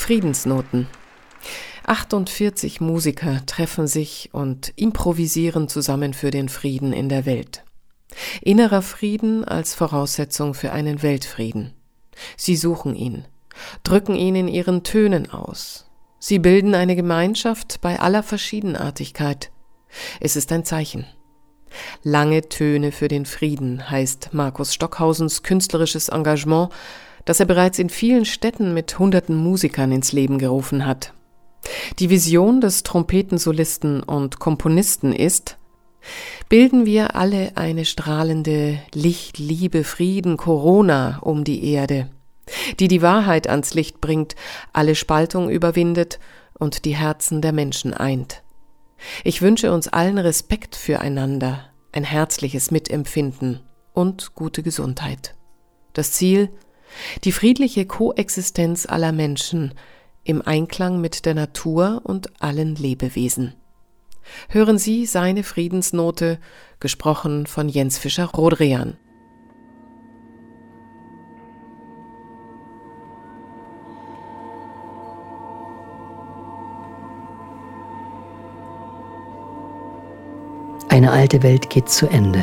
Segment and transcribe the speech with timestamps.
[0.00, 0.88] Friedensnoten.
[1.84, 7.64] 48 Musiker treffen sich und improvisieren zusammen für den Frieden in der Welt.
[8.40, 11.74] Innerer Frieden als Voraussetzung für einen Weltfrieden.
[12.36, 13.26] Sie suchen ihn,
[13.84, 15.90] drücken ihn in ihren Tönen aus.
[16.18, 19.52] Sie bilden eine Gemeinschaft bei aller Verschiedenartigkeit.
[20.18, 21.04] Es ist ein Zeichen.
[22.02, 26.72] Lange Töne für den Frieden heißt Markus Stockhausens künstlerisches Engagement,
[27.24, 31.12] das er bereits in vielen Städten mit hunderten Musikern ins Leben gerufen hat.
[31.98, 35.58] Die Vision des Trompetensolisten und Komponisten ist,
[36.48, 42.08] bilden wir alle eine strahlende Licht, Liebe, Frieden, Corona um die Erde,
[42.78, 44.34] die die Wahrheit ans Licht bringt,
[44.72, 46.18] alle Spaltung überwindet
[46.58, 48.42] und die Herzen der Menschen eint.
[49.24, 53.60] Ich wünsche uns allen Respekt füreinander, ein herzliches Mitempfinden
[53.92, 55.34] und gute Gesundheit.
[55.92, 56.50] Das Ziel,
[57.24, 59.74] die friedliche Koexistenz aller Menschen
[60.24, 63.54] im Einklang mit der Natur und allen Lebewesen.
[64.48, 66.38] Hören Sie seine Friedensnote,
[66.78, 68.96] gesprochen von Jens Fischer-Rodrian.
[80.88, 82.42] Eine alte Welt geht zu Ende.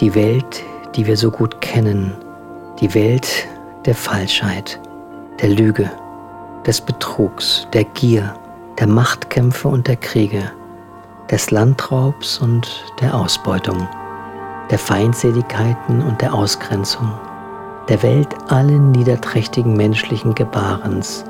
[0.00, 0.64] Die Welt,
[0.96, 2.16] die wir so gut kennen.
[2.80, 3.46] Die Welt
[3.88, 4.78] der Falschheit,
[5.40, 5.90] der Lüge,
[6.66, 8.34] des Betrugs, der Gier,
[8.78, 10.42] der Machtkämpfe und der Kriege,
[11.30, 13.88] des Landraubs und der Ausbeutung,
[14.70, 17.10] der Feindseligkeiten und der Ausgrenzung,
[17.88, 21.24] der Welt allen niederträchtigen menschlichen Gebarens.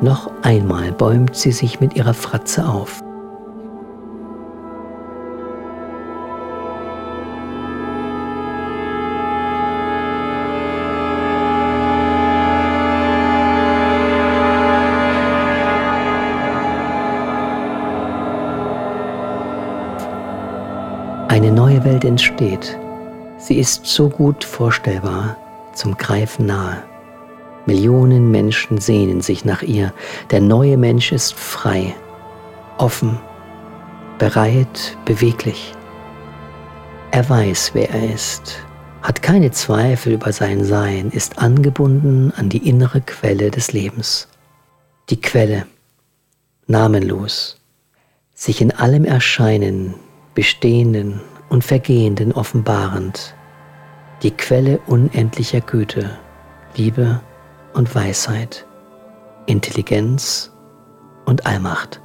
[0.00, 3.02] Noch einmal bäumt sie sich mit ihrer Fratze auf.
[21.28, 22.78] Eine neue Welt entsteht.
[23.36, 25.36] Sie ist so gut vorstellbar,
[25.74, 26.82] zum Greifen nahe.
[27.66, 29.92] Millionen Menschen sehnen sich nach ihr.
[30.30, 31.94] Der neue Mensch ist frei,
[32.78, 33.20] offen,
[34.18, 35.74] bereit, beweglich.
[37.10, 38.60] Er weiß, wer er ist,
[39.02, 44.28] hat keine Zweifel über sein Sein, ist angebunden an die innere Quelle des Lebens.
[45.10, 45.66] Die Quelle,
[46.66, 47.60] namenlos,
[48.34, 49.94] sich in allem Erscheinen
[50.38, 53.34] Bestehenden und Vergehenden offenbarend,
[54.22, 56.16] die Quelle unendlicher Güte,
[56.76, 57.20] Liebe
[57.74, 58.64] und Weisheit,
[59.46, 60.52] Intelligenz
[61.24, 62.00] und Allmacht.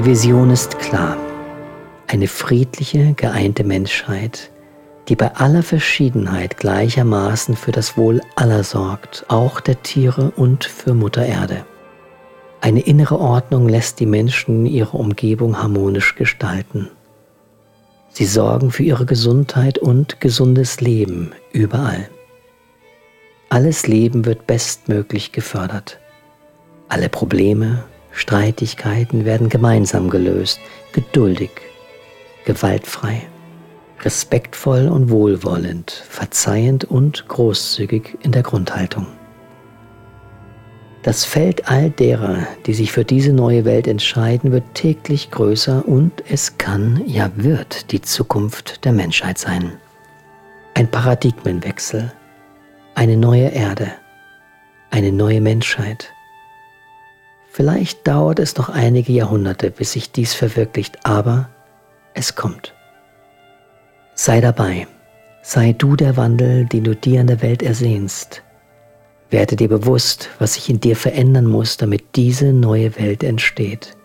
[0.00, 1.18] Die Vision ist klar.
[2.06, 4.50] Eine friedliche, geeinte Menschheit,
[5.08, 10.94] die bei aller Verschiedenheit gleichermaßen für das Wohl aller sorgt, auch der Tiere und für
[10.94, 11.66] Mutter Erde.
[12.62, 16.88] Eine innere Ordnung lässt die Menschen ihre Umgebung harmonisch gestalten.
[18.08, 22.08] Sie sorgen für ihre Gesundheit und gesundes Leben überall.
[23.50, 26.00] Alles Leben wird bestmöglich gefördert.
[26.88, 30.60] Alle Probleme, Streitigkeiten werden gemeinsam gelöst,
[30.92, 31.50] geduldig,
[32.44, 33.22] gewaltfrei,
[34.02, 39.06] respektvoll und wohlwollend, verzeihend und großzügig in der Grundhaltung.
[41.02, 46.22] Das Feld all derer, die sich für diese neue Welt entscheiden, wird täglich größer und
[46.28, 49.72] es kann, ja wird die Zukunft der Menschheit sein.
[50.74, 52.12] Ein Paradigmenwechsel,
[52.94, 53.92] eine neue Erde,
[54.90, 56.12] eine neue Menschheit,
[57.52, 61.48] Vielleicht dauert es noch einige Jahrhunderte, bis sich dies verwirklicht, aber
[62.14, 62.74] es kommt.
[64.14, 64.86] Sei dabei,
[65.42, 68.42] sei du der Wandel, den du dir in der Welt ersehnst.
[69.30, 73.96] Werde dir bewusst, was sich in dir verändern muss, damit diese neue Welt entsteht.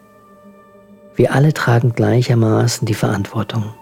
[1.15, 3.74] Wir alle tragen gleichermaßen die Verantwortung.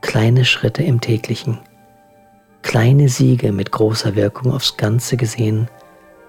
[0.00, 1.58] Kleine Schritte im täglichen,
[2.62, 5.68] kleine Siege mit großer Wirkung aufs Ganze gesehen,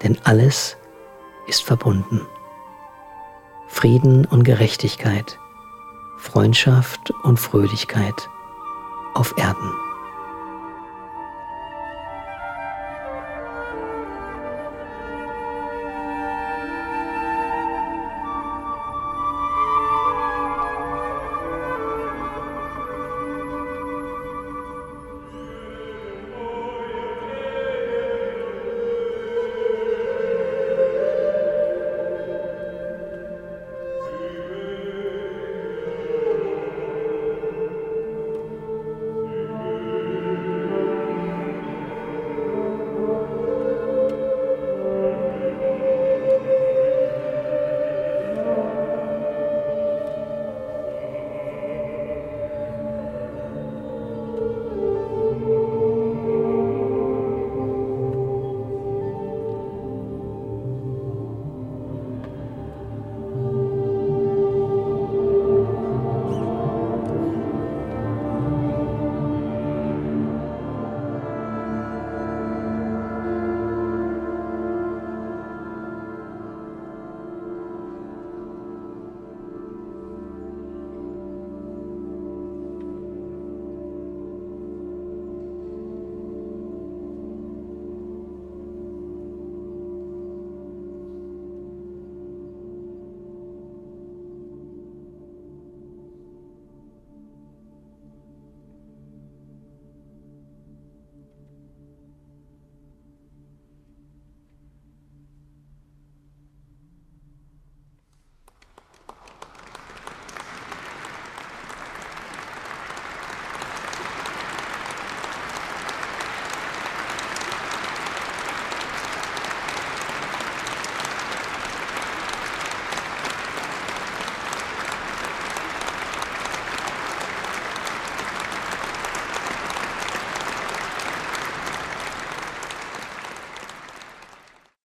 [0.04, 0.78] denn alles
[1.48, 2.22] ist verbunden.
[3.68, 5.40] Frieden und Gerechtigkeit,
[6.18, 8.30] Freundschaft und Fröhlichkeit
[9.14, 9.85] auf Erden.